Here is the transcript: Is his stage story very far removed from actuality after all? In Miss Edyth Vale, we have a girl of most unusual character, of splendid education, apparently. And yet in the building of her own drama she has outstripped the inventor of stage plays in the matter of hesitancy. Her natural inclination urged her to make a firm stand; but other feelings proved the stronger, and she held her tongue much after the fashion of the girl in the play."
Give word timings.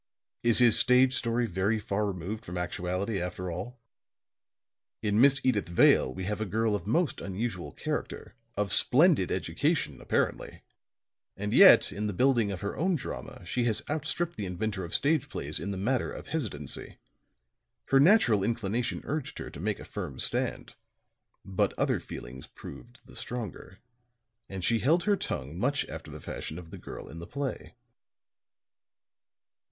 Is 0.41 0.57
his 0.57 0.79
stage 0.79 1.13
story 1.15 1.45
very 1.45 1.77
far 1.77 2.07
removed 2.07 2.43
from 2.43 2.57
actuality 2.57 3.21
after 3.21 3.51
all? 3.51 3.79
In 5.03 5.21
Miss 5.21 5.39
Edyth 5.45 5.69
Vale, 5.69 6.11
we 6.11 6.23
have 6.23 6.41
a 6.41 6.45
girl 6.47 6.73
of 6.73 6.87
most 6.87 7.21
unusual 7.21 7.71
character, 7.71 8.33
of 8.57 8.73
splendid 8.73 9.31
education, 9.31 10.01
apparently. 10.01 10.63
And 11.37 11.53
yet 11.53 11.91
in 11.91 12.07
the 12.07 12.13
building 12.17 12.51
of 12.51 12.61
her 12.61 12.75
own 12.75 12.95
drama 12.95 13.45
she 13.45 13.65
has 13.65 13.83
outstripped 13.91 14.37
the 14.37 14.47
inventor 14.47 14.83
of 14.83 14.95
stage 14.95 15.29
plays 15.29 15.59
in 15.59 15.69
the 15.69 15.77
matter 15.77 16.11
of 16.11 16.29
hesitancy. 16.29 16.97
Her 17.89 17.99
natural 17.99 18.43
inclination 18.43 19.01
urged 19.03 19.37
her 19.37 19.51
to 19.51 19.59
make 19.59 19.79
a 19.79 19.85
firm 19.85 20.17
stand; 20.17 20.73
but 21.45 21.75
other 21.77 21.99
feelings 21.99 22.47
proved 22.47 23.05
the 23.05 23.15
stronger, 23.15 23.77
and 24.49 24.63
she 24.63 24.79
held 24.79 25.03
her 25.03 25.15
tongue 25.15 25.59
much 25.59 25.87
after 25.87 26.09
the 26.09 26.19
fashion 26.19 26.57
of 26.57 26.71
the 26.71 26.79
girl 26.79 27.07
in 27.07 27.19
the 27.19 27.27
play." 27.27 27.75